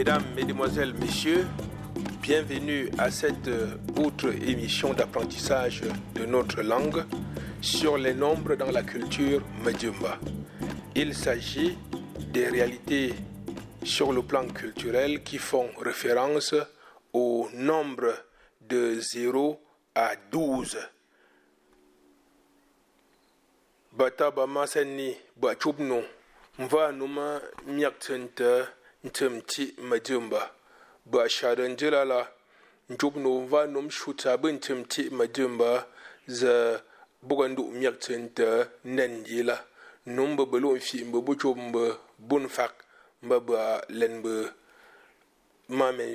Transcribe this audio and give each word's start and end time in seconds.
Mesdames, 0.00 0.24
Mesdemoiselles, 0.34 0.94
Messieurs, 0.94 1.46
bienvenue 2.22 2.88
à 2.96 3.10
cette 3.10 3.48
euh, 3.48 3.76
autre 3.98 4.30
émission 4.30 4.94
d'apprentissage 4.94 5.82
de 6.14 6.24
notre 6.24 6.62
langue 6.62 7.04
sur 7.60 7.98
les 7.98 8.14
nombres 8.14 8.54
dans 8.54 8.70
la 8.70 8.82
culture 8.82 9.42
Medjumba. 9.62 10.18
Il 10.94 11.14
s'agit 11.14 11.76
des 12.32 12.48
réalités 12.48 13.12
sur 13.82 14.10
le 14.14 14.22
plan 14.22 14.46
culturel 14.48 15.22
qui 15.22 15.36
font 15.36 15.68
référence 15.78 16.54
au 17.12 17.50
nombre 17.52 18.14
de 18.62 18.98
0 19.00 19.60
à 19.94 20.12
12. 20.32 20.78
Bata 23.92 24.32
numa 26.94 27.40
tsente 29.02 29.24
ntem 29.28 29.42
ti 29.42 29.74
majumba 29.78 30.50
ba 31.06 31.28
sharan 31.28 31.76
jilala 31.76 32.28
chubno 32.98 33.40
mva 33.40 33.66
num 33.66 33.90
shuta 33.90 34.36
bin 34.36 34.60
tem 34.60 34.84
ti 34.84 35.10
majumba 35.10 35.86
za 36.26 36.82
bugandu 37.22 37.70
miak 37.72 37.98
tsente 37.98 38.68
nen 38.84 39.24
yila 39.26 39.64
num 40.06 40.36
ba 40.36 40.44
belo 40.44 40.78
fi 40.80 41.04
mba 41.04 41.20
bu 41.20 41.34
chubba 41.34 41.98
bun 42.18 42.48
fak 42.48 42.84
mba 43.22 43.40
ba 43.40 43.80
len 43.88 44.22
ba 44.22 44.52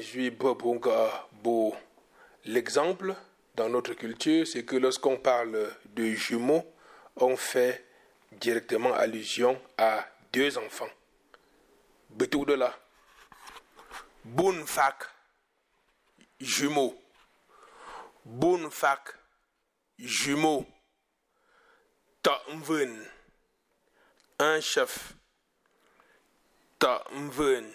jui 0.02 0.30
ba 0.30 0.53
bo. 1.44 1.75
L'exemple 2.45 3.16
dans 3.55 3.70
notre 3.70 3.94
culture 3.94 4.45
c'est 4.45 4.63
que 4.63 4.75
lorsqu'on 4.75 5.17
parle 5.17 5.72
de 5.95 6.06
jumeaux 6.11 6.63
on 7.16 7.36
fait 7.36 7.83
directement 8.33 8.94
allusion 8.94 9.59
à 9.78 10.06
deux 10.33 10.58
enfants. 10.58 10.89
Betou 12.16 12.45
de 12.45 12.53
là. 12.53 12.73
Bounfak, 14.23 15.03
jumeau. 16.39 16.97
Bounfak, 18.23 19.13
jumeau. 19.99 20.66
Un 24.39 24.61
chef. 24.61 25.13
Ta'mven, 26.80 27.73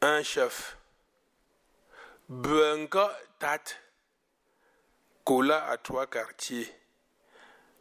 un 0.00 0.22
chef. 0.22 0.76
Benka 2.28 3.18
tat. 3.40 3.64
Cola 5.24 5.68
à 5.68 5.76
trois 5.76 6.06
quartiers. 6.06 6.72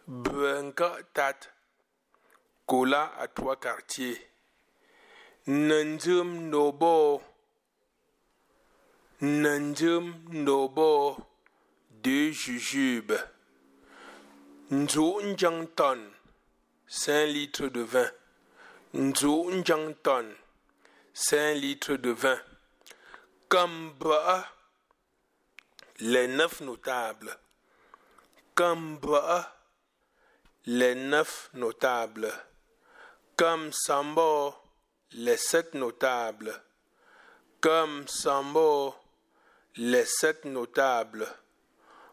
Benka 0.07 0.97
tat. 1.13 1.39
Cola 2.65 3.13
à 3.19 3.27
trois 3.27 3.59
quartiers. 3.59 4.30
Nanjum 5.47 6.49
nobo. 6.49 7.21
Nanjum 9.21 10.13
nobo. 10.31 11.17
Deux 12.03 12.31
jujubes. 12.31 13.19
Nzo 14.71 15.21
ton. 15.75 16.11
5 16.87 17.25
litres 17.27 17.67
de 17.67 17.81
vin. 17.81 18.11
Nzo 18.93 19.49
ton. 20.03 20.35
5 21.13 21.55
litres 21.55 21.95
de 21.97 22.11
vin. 22.11 22.39
Kamba. 23.49 24.45
Les 25.99 26.27
neuf 26.27 26.61
notables. 26.61 27.37
Kamba 28.55 29.55
les 30.65 30.93
neuf 30.93 31.49
notables, 31.53 32.31
comme 33.35 33.71
Sambo, 33.71 34.53
les 35.13 35.35
sept 35.35 35.73
notables, 35.73 36.53
comme 37.59 38.07
Sambo, 38.07 38.95
les 39.75 40.05
sept 40.05 40.45
notables, 40.45 41.27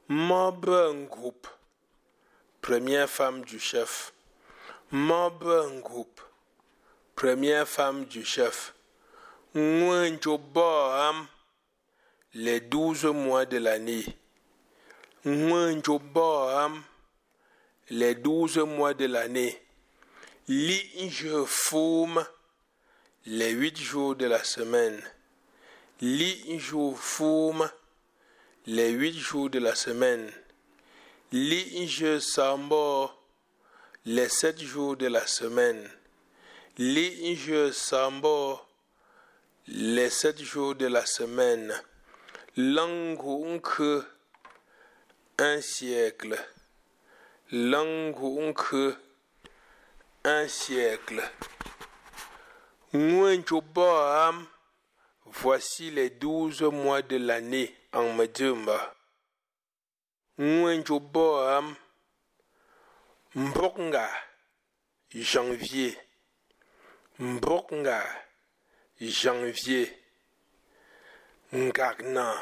mob 0.09 0.69
un 0.69 1.05
groupe, 1.05 1.47
première 2.61 3.09
femme 3.09 3.45
du 3.45 3.61
chef, 3.61 4.13
mob 4.91 5.45
un 5.47 5.81
première 7.15 7.69
femme 7.69 8.05
du 8.07 8.25
chef, 8.25 8.75
Mwenjoboam, 9.55 11.27
les 12.35 12.61
douze 12.61 13.05
mois 13.05 13.47
de 13.47 13.59
l'année, 13.59 14.05
Mwenjoboam, 15.25 16.83
les 17.91 18.17
douze 18.17 18.59
mois 18.59 18.95
de 18.95 19.07
l'année. 19.07 19.63
Les 23.27 23.51
huit 23.51 23.79
jours 23.79 24.17
de 24.17 24.27
la 24.27 24.43
semaine. 24.45 25.03
Li 26.01 26.59
je 26.59 26.95
fume 26.95 27.69
les 28.67 28.91
huit 28.91 29.19
jours 29.19 29.51
de 29.51 29.59
la 29.59 29.75
semaine. 29.75 30.31
Li 31.33 31.87
je 31.89 32.21
sambo 32.21 33.11
les 34.05 34.29
sept 34.29 34.61
jours 34.61 34.97
de 34.97 35.07
la 35.07 35.27
semaine. 35.27 35.91
Li 36.79 37.35
je 37.37 37.73
sambo 37.73 38.61
les 39.67 40.11
sept 40.11 40.41
jours 40.43 40.75
de 40.75 40.87
la 40.87 41.05
semaine. 41.05 41.75
Langue 42.57 44.05
un 45.39 45.61
siècle. 45.61 46.39
Langue 47.51 48.95
un 50.25 50.49
siècle. 50.49 51.23
Voici 55.27 55.91
les 55.91 56.09
douze 56.09 56.63
mois 56.63 57.03
de 57.03 57.17
l'année 57.17 57.75
en 57.93 58.15
Medjumba. 58.15 58.95
Mwenjoboam, 60.39 61.77
Mboknga, 63.35 64.09
janvier. 65.15 65.99
Mboknga, 67.19 68.03
janvier. 69.01 69.95
Ngagna, 71.53 72.35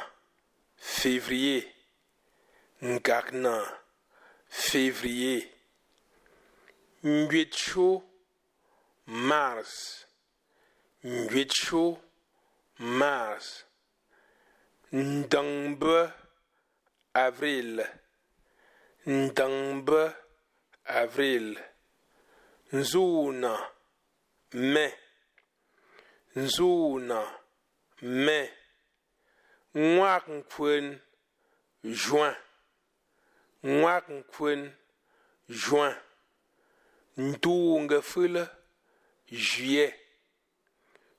février. 0.77 1.67
Ngagna, 2.83 3.65
février. 4.49 5.53
Nguetcho, 7.03 8.05
mars. 9.07 10.06
Nguetcho, 11.07 11.99
mars. 12.79 13.65
Ndangbe, 14.93 16.13
avril. 17.15 17.87
Ndangbe, 19.07 20.13
avril. 20.85 21.59
Nzuna, 22.73 23.53
mai. 24.53 24.93
Nzuna, 26.37 27.21
mai. 28.03 28.51
Ngwaknkwen, 29.77 30.87
juin. 31.85 32.35
Ngwaknkwen, 33.65 34.73
juin. 35.49 35.95
Ntunga 37.17 38.03
fula, 38.03 38.45
juillet. 39.31 40.06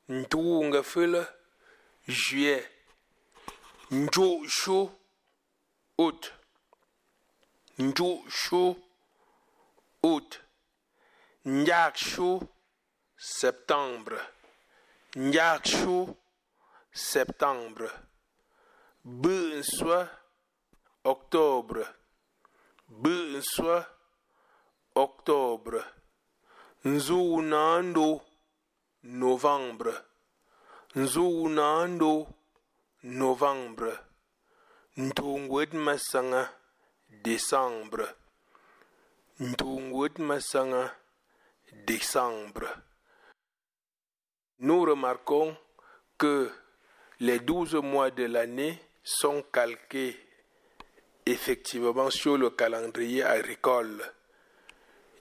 Ntunga 0.09 0.83
fula, 0.83 1.27
juillet. 2.07 2.65
Njoushu, 3.91 4.89
août. 5.97 6.33
Njoushu, 7.77 8.75
août. 10.03 10.39
Nyakshu, 11.45 12.47
septembre. 13.17 14.19
Nyakshu, 15.15 16.15
septembre. 16.91 17.89
Bunswa, 19.03 20.09
octobre. 21.03 21.85
Bunswa, 22.87 23.85
octobre. 24.95 25.83
Nzunando, 26.85 28.21
novembre. 29.03 29.93
Nzunando, 30.95 32.27
novembre. 33.03 33.99
Ntungwet 34.97 35.69
décembre. 37.23 38.15
Ntungwet 39.39 40.17
décembre. 41.85 42.67
Nous 44.59 44.81
remarquons 44.81 45.55
que 46.17 46.49
les 47.19 47.39
douze 47.39 47.75
mois 47.75 48.09
de 48.09 48.23
l'année 48.23 48.79
sont 49.03 49.43
calqués 49.53 50.17
effectivement 51.27 52.09
sur 52.09 52.37
le 52.37 52.49
calendrier 52.49 53.23
agricole 53.23 54.01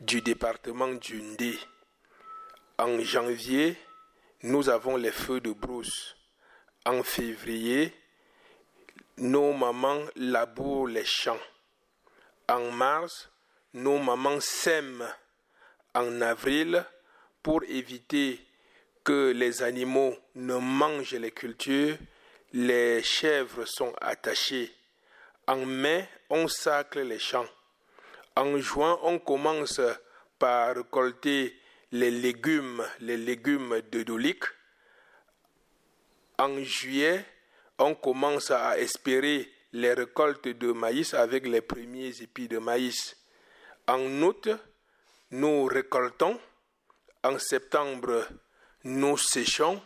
du 0.01 0.23
département 0.23 0.89
du 0.89 1.21
Ndé. 1.21 1.59
En 2.87 3.01
janvier, 3.01 3.77
nous 4.45 4.69
avons 4.69 4.97
les 4.97 5.11
feux 5.11 5.41
de 5.41 5.51
brousse. 5.51 6.15
En 6.85 7.03
février, 7.03 7.93
nos 9.17 9.53
mamans 9.53 10.05
labourent 10.15 10.87
les 10.87 11.05
champs. 11.05 11.41
En 12.49 12.71
mars, 12.71 13.29
nos 13.75 13.99
mamans 13.99 14.39
sèment. 14.39 15.13
En 15.97 16.21
avril, 16.21 16.85
pour 17.43 17.65
éviter 17.65 18.39
que 19.03 19.33
les 19.33 19.65
animaux 19.65 20.17
ne 20.37 20.55
mangent 20.55 21.15
les 21.15 21.33
cultures, 21.33 21.97
les 22.53 23.03
chèvres 23.03 23.65
sont 23.65 23.93
attachées. 24.01 24.73
En 25.49 25.67
mai, 25.67 26.09
on 26.31 26.47
sacle 26.47 27.01
les 27.01 27.19
champs. 27.19 27.49
En 28.37 28.57
juin, 28.59 28.97
on 29.03 29.19
commence 29.19 29.81
par 30.39 30.77
récolter 30.77 31.53
les 31.97 32.11
légumes, 32.11 32.85
les 33.01 33.17
légumes 33.17 33.81
de 33.91 34.03
Dolik. 34.03 34.45
En 36.39 36.63
juillet, 36.63 37.25
on 37.79 37.95
commence 37.95 38.51
à 38.51 38.79
espérer 38.79 39.51
les 39.73 39.95
récoltes 39.95 40.49
de 40.49 40.73
maïs 40.73 41.15
avec 41.15 41.47
les 41.47 41.63
premiers 41.63 42.21
épis 42.21 42.49
de 42.49 42.59
maïs. 42.59 43.17
En 43.89 44.03
août, 44.23 44.51
nous 45.31 45.65
récoltons. 45.65 46.39
En 47.25 47.39
septembre, 47.39 48.27
nous 48.85 49.17
séchons. 49.17 49.81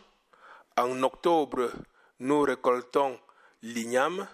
En 0.75 1.03
octobre, 1.03 1.71
nous 2.19 2.41
récoltons 2.41 3.17
l'igname. 3.61 4.27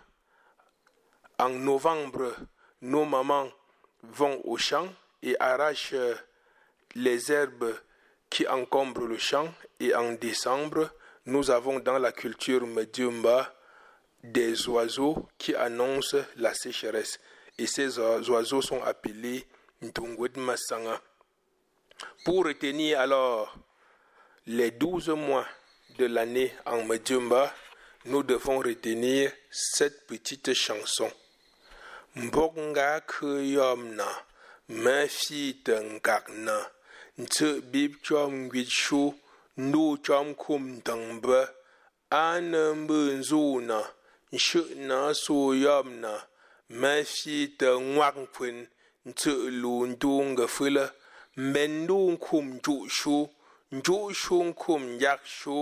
En 1.37 1.49
novembre, 1.49 2.33
nos 2.81 3.05
mamans 3.05 3.49
vont 4.01 4.41
au 4.45 4.57
champ 4.57 4.87
et 5.21 5.35
arrachent 5.39 5.93
les 6.95 7.31
herbes 7.31 7.75
qui 8.29 8.47
encombrent 8.47 9.07
le 9.07 9.17
champ. 9.17 9.53
Et 9.79 9.93
en 9.93 10.13
décembre, 10.13 10.89
nous 11.25 11.51
avons 11.51 11.79
dans 11.79 11.97
la 11.97 12.11
culture 12.11 12.65
Medjumba 12.65 13.53
des 14.23 14.67
oiseaux 14.67 15.27
qui 15.37 15.55
annoncent 15.55 16.17
la 16.37 16.53
sécheresse. 16.53 17.19
Et 17.57 17.67
ces 17.67 17.99
oiseaux 17.99 18.61
sont 18.61 18.83
appelés 18.83 19.45
Masanga. 20.35 21.01
Pour 22.25 22.45
retenir 22.45 22.99
alors 22.99 23.55
les 24.45 24.71
douze 24.71 25.09
mois 25.09 25.45
de 25.97 26.05
l'année 26.05 26.53
en 26.65 26.83
Medjumba, 26.83 27.53
nous 28.05 28.23
devons 28.23 28.59
retenir 28.59 29.31
cette 29.51 30.07
petite 30.07 30.53
chanson. 30.53 31.11
Mbonga 32.15 33.01
kuyomna, 33.01 34.07
ntsə̂ 37.23 37.51
bíp 37.71 37.91
cwáp 38.05 38.29
ŋgwít 38.41 38.69
shó 38.81 39.03
ndó 39.65 39.83
cwáp 40.05 40.23
ŋkô 40.31 40.53
mtə̂ŋ 40.67 41.01
na 42.11 42.21
nə́ 42.51 42.67
mbə̂ 42.81 42.99
na, 43.69 43.79
nshə́ʼnə 44.35 44.97
sô 45.23 45.35
yɔ̂pnə 45.63 46.11
məfyé 46.79 47.37
tə 47.59 47.69
ŋwǎk 47.91 48.15
ŋkwên 48.25 48.57
ntsə̂ 49.09 49.35
lô 49.61 49.73
ndó 49.91 50.11
ngəfə́ 50.31 50.69
mbɛ̂n 51.47 51.71
ndó 51.83 51.97
ŋkô 52.13 52.35
mnjôʼ 52.49 52.83
shó 52.97 53.17
njôʼ 53.77 54.05
shó 54.21 54.35
ŋkô 54.49 54.71
mngyâk 54.85 55.21
shó 55.37 55.57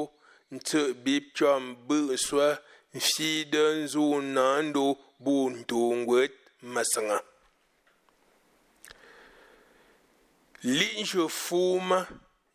ntsə̂ 0.55 0.83
bíp 1.03 1.23
cwáp 1.35 1.59
mbə̂ 1.69 1.99
swə́ 2.25 2.51
mfí 2.97 3.29
də́ 3.53 3.67
nzônə 3.83 4.45
ndó 4.69 4.85
ɓô 5.23 5.35
ndǒ 5.59 5.79
ŋgwět 5.99 6.33
məsəŋə. 6.73 7.17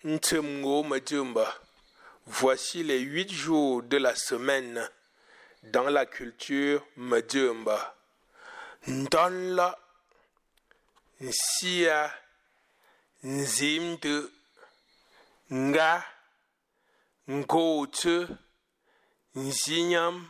Ntemgo 0.05 0.83
majumba. 0.83 1.47
Voici 2.27 2.83
les 2.83 2.99
huit 2.99 3.31
jours 3.31 3.85
de 3.85 3.99
la 3.99 4.17
semaine 4.17 4.89
dans 5.63 5.89
la 5.89 6.07
culture 6.07 6.85
majumba. 6.97 7.95
Ndonla, 8.89 9.79
nsia, 11.21 12.13
nzimde, 13.23 14.29
nga, 15.53 16.05
ngote, 17.29 18.27
nzinyam, 19.35 20.29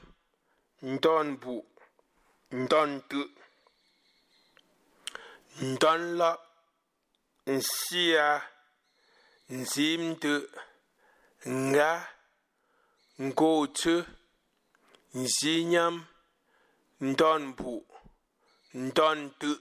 ndonbu, 0.83 1.67
ndonte, 2.53 3.17
ndonla, 5.63 6.39
nsia, 7.55 8.43
nzimde, 9.49 10.35
nga, 11.47 11.93
ngote, 13.27 13.97
nzinyam, 15.15 15.97
ndonbu, 17.01 17.75
ndonte. 18.75 19.53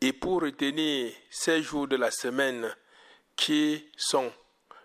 Et 0.00 0.12
pour 0.12 0.42
retenir 0.42 1.14
ces 1.30 1.62
jours 1.62 1.88
de 1.88 1.96
la 1.96 2.10
semaine 2.10 2.74
qui 3.36 3.88
sont 3.96 4.32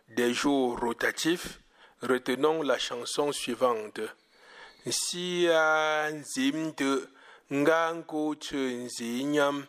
des 0.10 0.34
jours 0.34 0.80
rotatifs, 0.80 1.60
retenons 2.02 2.62
la 2.62 2.78
chanson 2.78 3.32
suivante. 3.32 4.02
Sia 4.90 6.10
nzimde 6.12 7.10
ngango 7.52 8.36
nzinyam 8.86 9.66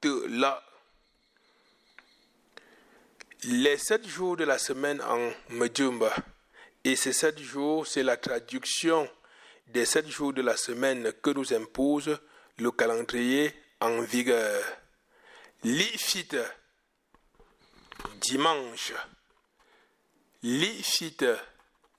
de 0.00 0.26
la. 0.28 0.62
Les 3.42 3.76
sept 3.76 4.06
jours 4.06 4.36
de 4.36 4.44
la 4.44 4.56
semaine 4.56 5.02
en 5.02 5.30
Medjumba. 5.50 6.14
Et 6.84 6.96
ces 6.96 7.12
sept 7.12 7.40
jours, 7.40 7.86
c'est 7.86 8.02
la 8.02 8.16
traduction 8.16 9.08
des 9.66 9.84
sept 9.84 10.08
jours 10.08 10.32
de 10.32 10.42
la 10.42 10.56
semaine 10.56 11.12
que 11.22 11.30
nous 11.30 11.52
impose 11.52 12.18
le 12.58 12.70
calendrier 12.70 13.52
en 13.80 14.00
vigueur. 14.00 14.62
L'ifite, 15.64 16.36
dimanche. 18.20 18.92
L'ifite, 20.46 21.40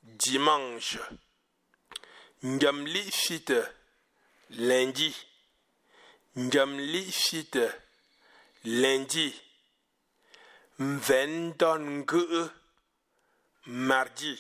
dimanche. 0.04 1.00
Ngamlifite, 2.44 3.74
lundi. 4.50 5.12
Ngamlifite, 6.38 7.82
lundi. 8.66 9.34
Mvendongue, 10.78 12.52
mardi. 13.66 14.40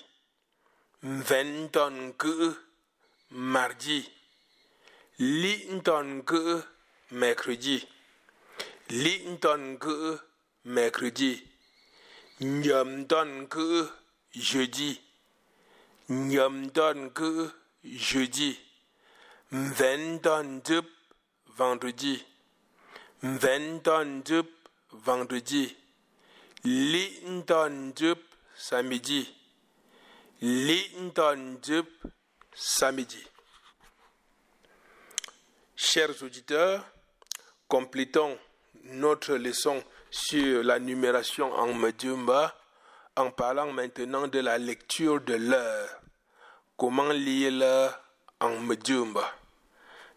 Mvendongue, 1.01 2.55
mardi. 3.29 4.07
Lindongue, 5.17 6.63
mercredi. 7.09 7.87
Lindongue, 8.89 10.19
mercredi. 10.65 11.54
Nyamdongue, 12.41 13.87
jeudi. 14.33 15.01
Nyamdongue, 16.09 17.51
jeudi. 17.83 18.59
Mvendondup, 19.51 20.85
vendredi. 21.57 22.25
Mvendondup, 23.23 24.47
vendredi. 24.91 25.75
Lindondup, 26.65 28.19
samedi. 28.57 29.29
Lindondup, 30.41 31.87
samedi. 32.53 33.23
Chers 35.77 36.21
auditeurs, 36.21 36.83
complétons 37.69 38.37
notre 38.83 39.35
leçon 39.35 39.81
sur 40.15 40.63
la 40.63 40.79
numération 40.79 41.51
en 41.53 41.73
Medjumba 41.73 42.55
en 43.17 43.31
parlant 43.31 43.73
maintenant 43.73 44.29
de 44.29 44.39
la 44.39 44.57
lecture 44.57 45.19
de 45.19 45.33
l'heure. 45.33 45.89
Comment 46.77 47.09
lire 47.09 47.51
l'heure 47.51 47.99
en 48.39 48.61
Medjumba? 48.61 49.29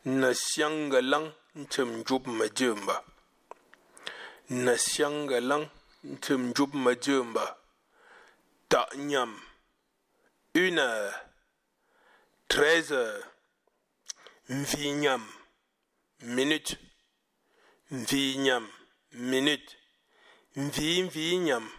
Nasiangalang 0.04 1.32
ntemjup 1.56 2.28
Medjumba. 2.28 3.02
Nasiangalang 4.50 5.66
ntemjup 6.04 6.74
Medjumba. 6.74 7.58
Ta'nyam. 8.68 9.34
Une 10.54 10.78
heure. 10.78 11.14
Treize 12.46 12.92
heures. 12.92 13.24
Mvinyam. 14.48 15.24
Minute. 16.22 16.78
Mvinyam. 17.90 18.64
Minute. 19.12 19.74
Mvi 20.58 21.02
mvinyam. 21.02 21.70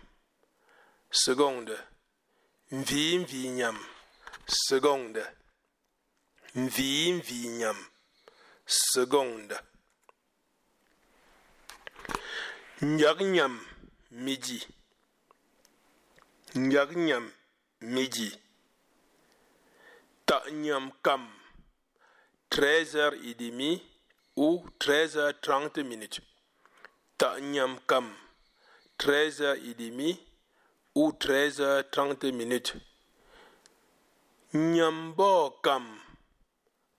Seconde. 1.11 1.77
Mvi 2.71 3.19
mvinyam. 3.19 3.85
Seconde. 4.47 5.23
Mvi 6.55 7.13
mvinyam. 7.13 7.85
secondes. 8.65 9.59
Nyam 12.81 13.59
midi. 14.11 14.67
Nyam 16.55 17.31
midi. 17.81 18.39
Ta 20.25 20.43
nyam 20.51 20.91
kam 21.01 21.27
13h30 22.49 23.81
ou 24.35 24.65
13h30 24.79 25.83
minutes. 25.83 26.21
Ta 27.17 27.39
nyam 27.39 27.79
kam 27.85 28.28
13h30 28.99 30.17
ou 30.95 31.11
13h30 31.11 32.33
minutes. 32.33 32.75
Nyambo 34.53 35.51
kam 35.61 35.85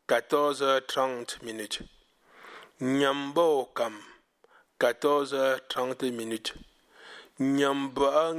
14h30 0.08 1.42
minutes. 1.42 1.82
Nyambo 2.80 3.64
kam 3.74 3.94
14h30 4.78 6.12
minutes. 6.12 6.54
Nyamba 7.40 8.32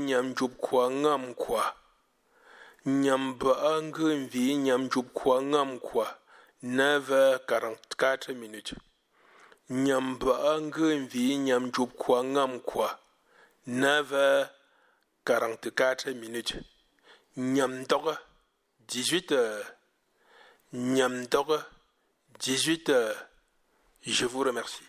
nyam 0.00 0.34
jup 0.34 0.56
kwa 0.56 0.90
ngam 0.90 1.34
kwa. 1.34 1.74
Nyamba 2.86 3.80
nyam 4.56 4.88
jup 4.88 5.12
kwa 5.12 5.42
ngam 5.42 5.78
kwa. 5.78 6.18
9h44 6.64 8.34
minutes. 8.34 8.78
Nyamba 9.70 10.60
ngvi 10.60 11.36
nyam 11.38 11.70
jup 11.70 11.92
kwa 11.94 12.24
ngam 12.24 12.60
kwa. 12.60 12.98
9h44 13.68 16.14
minutes. 16.14 16.56
Nyam 17.36 17.84
18h. 18.88 19.64
Nyam 20.72 21.24
18h. 22.40 23.14
Je 24.06 24.24
vous 24.26 24.42
remercie. 24.44 24.87